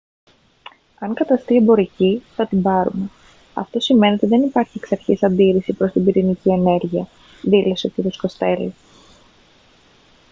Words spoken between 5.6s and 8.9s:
προς την πυρηνική ενέργεια» δήλωσε ο κ. κοστέλο